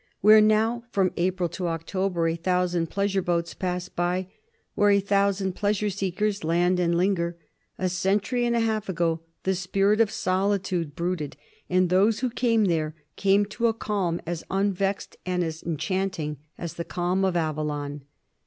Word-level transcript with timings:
Where 0.21 0.41
now 0.41 0.83
from 0.89 1.11
April 1.15 1.47
to 1.49 1.67
October 1.67 2.27
a 2.27 2.35
thousand 2.35 2.89
pleasure 2.89 3.21
boats 3.21 3.53
pass 3.53 3.87
by, 3.87 4.29
where 4.73 4.89
a 4.89 4.99
thousand 4.99 5.53
pleasure 5.53 5.91
seekers 5.91 6.43
land 6.43 6.79
and 6.79 6.97
linger, 6.97 7.37
a 7.77 7.87
century 7.87 8.43
and 8.43 8.55
a 8.55 8.61
half 8.61 8.89
ago 8.89 9.19
the 9.43 9.53
spirit 9.53 10.01
of 10.01 10.09
solitude 10.09 10.95
brooded, 10.95 11.37
and 11.69 11.91
those 11.91 12.21
who 12.21 12.31
came 12.31 12.65
there 12.65 12.95
came 13.15 13.45
to 13.45 13.67
a 13.67 13.75
calm 13.75 14.19
as 14.25 14.43
unvexed 14.49 15.17
and 15.23 15.43
as 15.43 15.61
enchanting 15.61 16.37
as 16.57 16.73
the 16.73 16.83
calm 16.83 17.23
of 17.23 17.35
Avallon. 17.35 18.01